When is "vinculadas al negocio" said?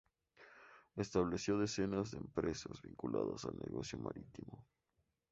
2.81-3.99